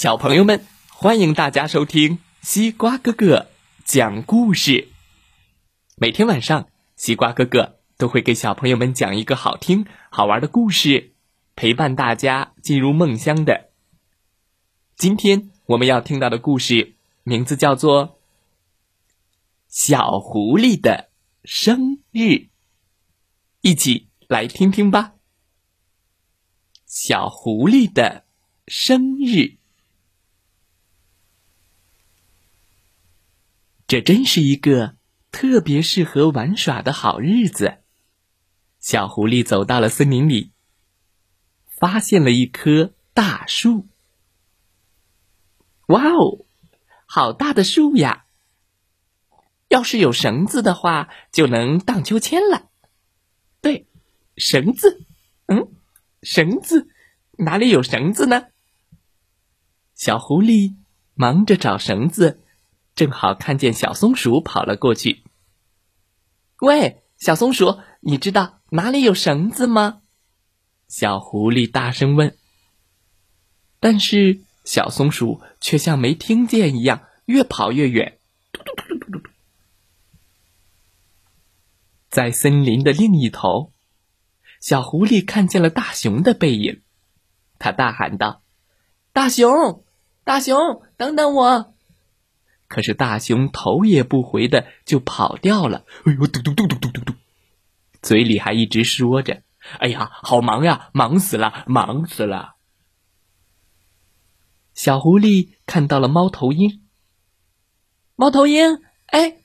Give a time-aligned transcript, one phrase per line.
[0.00, 3.48] 小朋友们，欢迎大家收听西瓜哥哥
[3.84, 4.86] 讲故事。
[5.96, 11.14] 每天晚上，西瓜哥哥都会给小朋友们讲一个好听、好玩的故事，
[11.56, 13.70] 陪伴大家进入梦乡的。
[14.94, 18.06] 今天我们要听到的故事名字叫做
[19.66, 21.10] 《小狐狸的
[21.42, 22.20] 生日》，
[23.62, 25.14] 一起来听听吧。
[26.86, 28.22] 小狐狸的
[28.68, 29.57] 生日。
[33.88, 34.96] 这真是一个
[35.32, 37.78] 特别适合玩耍的好日子。
[38.78, 40.52] 小狐狸走到了森林里，
[41.66, 43.86] 发现了一棵大树。
[45.86, 46.44] 哇哦，
[47.06, 48.26] 好大的树呀！
[49.68, 52.68] 要是有绳子的话，就能荡秋千了。
[53.62, 53.86] 对，
[54.36, 55.06] 绳子，
[55.46, 55.72] 嗯，
[56.22, 56.88] 绳子，
[57.38, 58.48] 哪里有绳子呢？
[59.94, 60.76] 小狐狸
[61.14, 62.42] 忙着找绳子。
[62.98, 65.22] 正好看见小松鼠跑了过去。
[66.58, 70.02] 喂，小松鼠，你知道哪里有绳子吗？
[70.88, 72.36] 小狐狸大声问。
[73.78, 78.18] 但是小松鼠却像没听见一样，越跑越远。
[78.50, 79.28] 嘟嘟嘟嘟嘟嘟
[82.08, 83.72] 在森林的另一头，
[84.60, 86.82] 小狐狸看见了大熊的背影，
[87.60, 88.42] 他大喊道
[89.14, 89.84] ：“大熊，
[90.24, 91.74] 大熊，等等我！”
[92.68, 95.84] 可是大熊头也不回的就跑掉了。
[96.04, 97.14] 哎呦，嘟嘟嘟嘟嘟嘟嘟，
[98.02, 99.42] 嘴里还一直说着
[99.80, 102.54] ：“哎呀，好忙呀，忙死了，忙死了。”
[104.74, 106.82] 小狐狸看到了猫头鹰。
[108.14, 109.38] 猫头鹰，哎，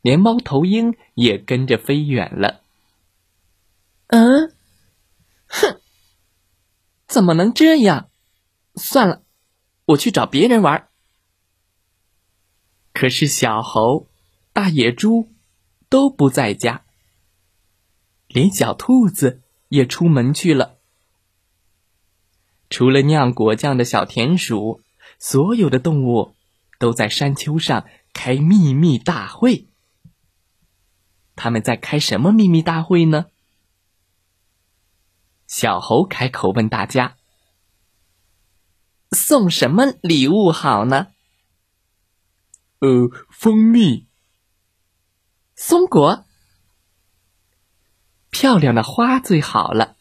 [0.00, 2.62] 连猫头鹰也跟着飞远了。
[4.08, 4.52] 嗯，
[5.46, 5.80] 哼，
[7.06, 8.08] 怎么能这样？
[8.76, 9.22] 算了，
[9.84, 10.88] 我去找别人玩。
[12.96, 14.08] 可是小猴、
[14.54, 15.30] 大野猪
[15.90, 16.86] 都不在家，
[18.26, 20.78] 连小兔子也出门去了。
[22.70, 24.80] 除了酿果酱的小田鼠，
[25.18, 26.34] 所有的动物
[26.78, 29.68] 都在山丘上开秘密大会。
[31.34, 33.26] 他们在开什么秘密大会呢？
[35.46, 37.18] 小猴开口问大家
[39.12, 41.08] ：“送什么礼物好呢？”
[42.78, 44.06] 呃，蜂蜜、
[45.54, 46.26] 松果、
[48.30, 49.96] 漂亮的花最好了。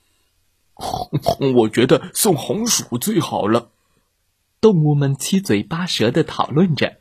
[1.55, 3.71] 我觉得送红薯最好了。
[4.59, 6.99] 动物们七嘴八舌的讨论着。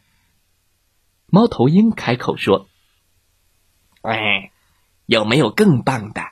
[1.27, 2.69] 猫头鹰开口说
[4.03, 4.53] ：“哎，
[5.07, 6.23] 有没有更棒的，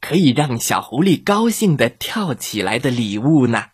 [0.00, 3.66] 可以让小狐狸高兴的跳起来的礼物呢？”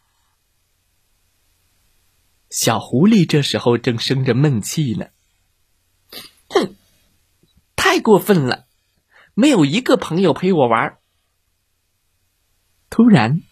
[2.51, 5.09] 小狐狸这时候正生着闷气呢。
[6.49, 6.77] 哼，
[7.77, 8.67] 太过分了！
[9.35, 10.99] 没有一个朋友陪我玩。
[12.91, 13.43] 突然，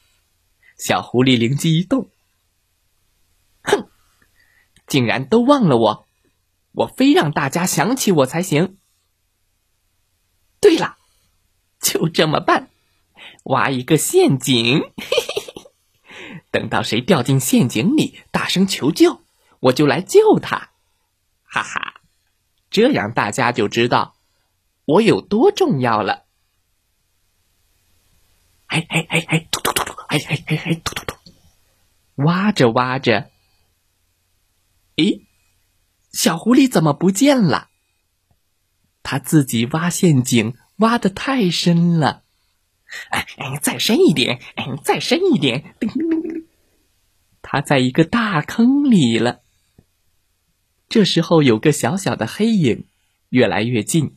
[0.78, 2.10] 小狐狸灵机一动，
[3.62, 3.88] 哼，
[4.86, 6.06] 竟然都忘了我，
[6.72, 8.78] 我非让大家想起我才行。
[10.58, 10.96] 对了，
[11.80, 12.70] 就这么办，
[13.44, 14.80] 挖一个陷阱。
[14.80, 15.25] 嘿嘿。
[16.56, 19.20] 等到谁掉进陷阱里，大声求救，
[19.60, 20.70] 我就来救他，
[21.44, 22.00] 哈哈！
[22.70, 24.16] 这样大家就知道
[24.86, 26.24] 我有多重要了。
[28.68, 31.16] 哎哎哎哎，突突突突，哎哎哎哎，突突突，
[32.14, 33.30] 挖着挖着，
[34.94, 35.26] 咦，
[36.10, 37.68] 小狐狸怎么不见了？
[39.02, 42.22] 他自己挖陷阱挖的太深了，
[43.10, 45.76] 哎哎，再深一点，哎，再深一点，
[47.48, 49.40] 他在一个大坑里了。
[50.88, 52.86] 这时候，有个小小的黑影，
[53.28, 54.16] 越来越近，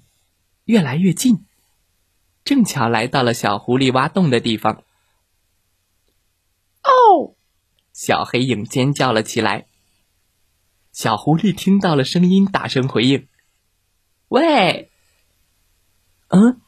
[0.66, 1.46] 越来越近，
[2.44, 4.84] 正巧来到了小狐狸挖洞的地方。
[6.82, 7.36] 哦！
[7.94, 9.68] 小黑影尖叫了起来。
[10.92, 13.28] 小狐狸听到了声音，大声回应
[14.30, 14.90] ：“喂，
[16.30, 16.60] 嗯，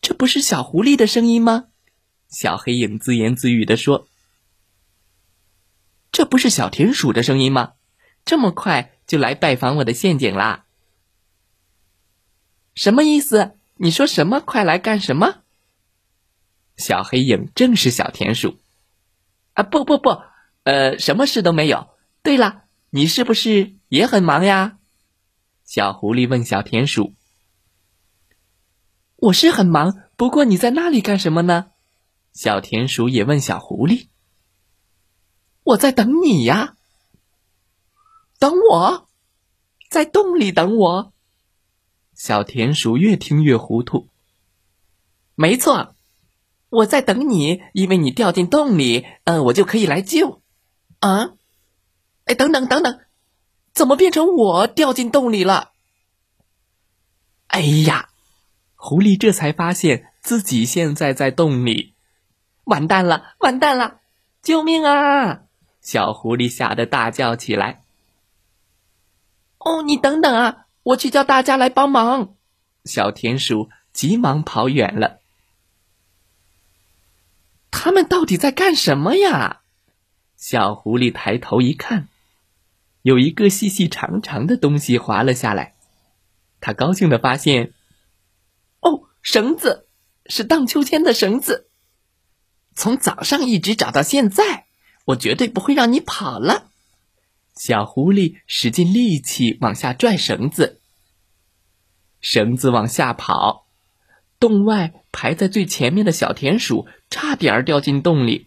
[0.00, 1.66] 这不是小狐狸的声音吗？”
[2.30, 4.07] 小黑影自言自语的说。
[6.18, 7.74] 这不是小田鼠的声音吗？
[8.24, 10.64] 这么快就来拜访我的陷阱啦？
[12.74, 13.56] 什么意思？
[13.76, 14.40] 你说什么？
[14.40, 15.44] 快来干什么？
[16.76, 18.58] 小黑影正是小田鼠。
[19.52, 20.20] 啊，不不不，
[20.64, 21.88] 呃，什么事都没有。
[22.24, 24.78] 对了，你是不是也很忙呀？
[25.62, 27.14] 小狐狸问小田鼠。
[29.14, 31.66] 我是很忙，不过你在那里干什么呢？
[32.32, 34.08] 小田鼠也问小狐狸。
[35.68, 36.76] 我在等你呀。
[38.38, 39.06] 等我，
[39.90, 41.12] 在洞里等我。
[42.14, 44.08] 小田鼠越听越糊涂。
[45.34, 45.94] 没错，
[46.70, 50.40] 我在等你，因为你掉进洞里，嗯，我就可以来救。
[51.00, 51.34] 啊，
[52.24, 53.00] 哎，等等等等，
[53.74, 55.72] 怎么变成我掉进洞里了？
[57.48, 58.08] 哎呀，
[58.74, 61.92] 狐狸这才发现自己现在在洞里，
[62.64, 64.00] 完蛋了，完蛋了，
[64.42, 65.42] 救命啊！
[65.80, 67.82] 小狐狸吓得大叫起来。
[69.58, 72.34] 哦，你等等啊，我去叫大家来帮忙。
[72.84, 75.18] 小田鼠急忙跑远了。
[77.70, 79.60] 他们到底在干什么呀？
[80.36, 82.08] 小狐狸抬头一看，
[83.02, 85.74] 有一个细细长长的东西滑了下来。
[86.60, 87.72] 他高兴的发现，
[88.80, 89.88] 哦，绳子，
[90.26, 91.68] 是荡秋千的绳子。
[92.74, 94.67] 从早上一直找到现在，
[95.08, 96.70] 我绝对不会让你跑了。
[97.54, 100.80] 小狐狸使尽力气往下拽绳子，
[102.20, 103.66] 绳子往下跑。
[104.38, 108.46] 洞外排在最前面的小田鼠差点掉进洞里。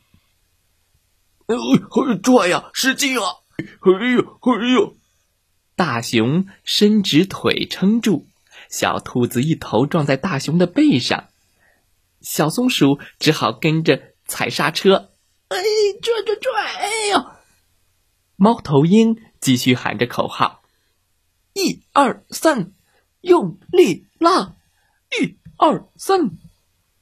[1.47, 3.25] 哎呦，拽呀，使劲啊！
[3.57, 4.95] 哎呦，哎呦！
[5.75, 8.27] 大熊伸直腿撑住，
[8.69, 11.27] 小兔子一头撞在大熊的背上，
[12.21, 15.10] 小松鼠只好跟着踩刹车。
[15.51, 15.57] 哎，
[16.01, 16.51] 拽拽拽！
[16.79, 17.31] 哎呦！
[18.37, 20.63] 猫头鹰继续喊着口号
[21.53, 22.73] ：“一二三，
[23.19, 24.55] 用力拉！
[25.19, 26.39] 一。”二三，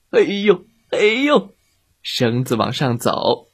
[0.10, 1.56] 哎呦哎呦，
[2.02, 3.48] 绳子往上走，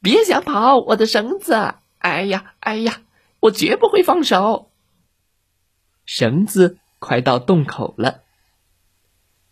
[0.00, 1.54] 别想跑，我的绳子！
[1.98, 3.02] 哎呀哎呀，
[3.38, 4.72] 我绝不会放手。
[6.04, 8.22] 绳子快到洞口了，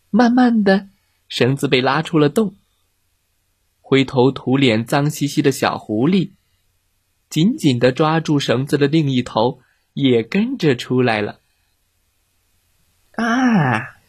[0.09, 0.89] 慢慢的，
[1.29, 2.57] 绳子被拉出了洞。
[3.87, 6.31] 灰头土脸、脏兮兮的小狐狸，
[7.29, 9.59] 紧紧地抓住绳子的另一头，
[9.93, 11.39] 也跟着出来了。
[13.11, 13.99] 啊！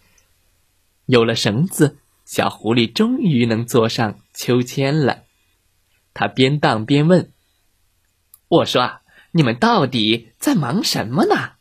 [1.04, 5.24] 有了绳子，小狐狸终于能坐上秋千了。
[6.14, 7.30] 他边荡边问
[8.48, 9.02] ：“我说啊，
[9.32, 11.52] 你们到底在忙什么呢？”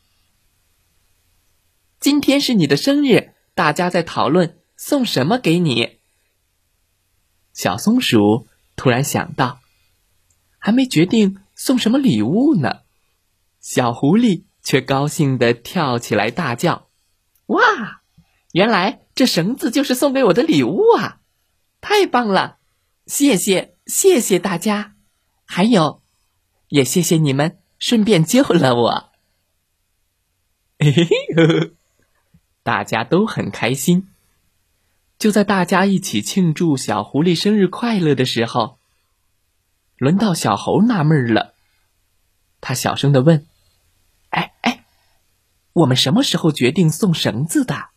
[2.00, 5.98] 今天是你的生日，大家在讨论送什么给你。
[7.56, 9.60] 小松鼠突然想到，
[10.58, 12.80] 还没决定送什么礼物呢。
[13.60, 16.88] 小狐狸却高兴的跳起来，大叫
[17.46, 18.02] ：“哇！
[18.52, 21.20] 原来！”这绳子就是送给我的礼物啊！
[21.80, 22.58] 太棒了，
[23.06, 24.92] 谢谢谢谢大家，
[25.46, 26.02] 还有，
[26.68, 29.08] 也谢谢你们顺便救了我。
[30.78, 31.72] 嘿嘿嘿，
[32.62, 34.08] 大家都很开心。
[35.18, 38.78] 就在大家一起庆祝小狐狸生日快乐的时候，
[39.96, 41.54] 轮到小猴纳闷了。
[42.60, 43.46] 他小声的问
[44.30, 44.84] ：“哎哎，
[45.72, 47.88] 我们什么时候决定送绳子的？”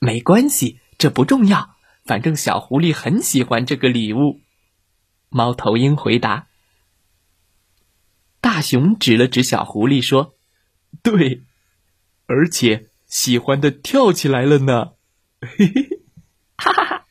[0.00, 1.76] 没关系，这不重要。
[2.04, 4.40] 反正小狐狸很喜欢这个礼物。
[5.28, 6.48] 猫头鹰回答。
[8.40, 10.36] 大熊指了指小狐狸说
[11.02, 11.44] ：“对，
[12.26, 14.92] 而且喜欢的跳起来了呢。”
[15.40, 16.00] 嘿嘿嘿，
[16.56, 17.06] 哈哈哈！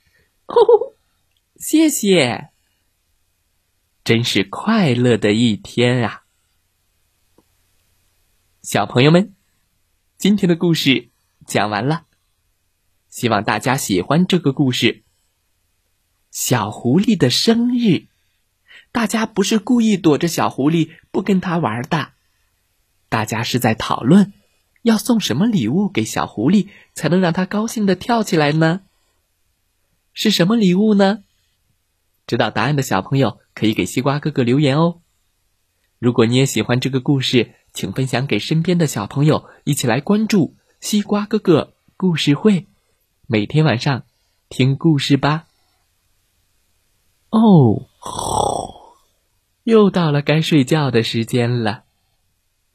[0.46, 0.96] 呼呼，
[1.56, 2.50] 谢谢。
[4.04, 6.24] 真是快乐的一天啊！
[8.62, 9.34] 小朋友们，
[10.18, 11.10] 今天的故事
[11.46, 12.06] 讲完了。
[13.08, 15.04] 希望大家喜欢这个故事。
[16.30, 18.08] 小狐狸的生日，
[18.92, 22.12] 大家不是故意躲着小狐狸不跟他玩的，
[23.08, 24.34] 大家是在讨论
[24.88, 28.84] 要送什么礼物给小狐狸，才能让他高兴的跳起来呢？
[30.14, 31.26] 是什么礼物呢？
[32.26, 35.02] 知道答案的小朋友可以给西瓜哥哥留言哦。
[36.00, 42.68] 如果你也喜欢这个故事，请分享给身边的小朋友，一起来关注西瓜哥哥故事会。
[43.28, 44.04] 每天晚上
[44.48, 45.48] 听故事吧。
[47.30, 47.88] 哦，
[49.64, 51.84] 又到了该睡觉的时间了，